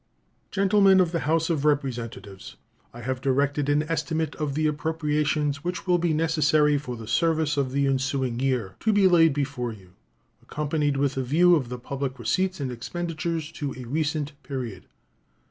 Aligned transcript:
Gentlemen 0.49 0.99
of 0.99 1.11
the 1.11 1.29
House 1.29 1.51
of 1.51 1.63
Representatives: 1.63 2.55
I 2.91 3.01
have 3.01 3.21
directed 3.21 3.69
an 3.69 3.83
estimate 3.83 4.33
of 4.37 4.55
the 4.55 4.65
appropriations 4.65 5.63
which 5.63 5.85
will 5.85 5.99
be 5.99 6.11
necessary 6.11 6.75
for 6.79 6.97
the 6.97 7.05
service 7.05 7.55
of 7.55 7.71
the 7.71 7.85
ensuing 7.85 8.39
year 8.39 8.73
to 8.79 8.91
be 8.91 9.07
laid 9.07 9.31
before 9.31 9.71
you, 9.73 9.91
accompanied 10.41 10.97
with 10.97 11.17
a 11.17 11.23
view 11.23 11.55
of 11.55 11.69
the 11.69 11.77
public 11.77 12.17
receipts 12.17 12.59
and 12.59 12.71
expenditures 12.71 13.51
to 13.51 13.75
a 13.77 13.83
recent 13.85 14.31
period. 14.41 14.85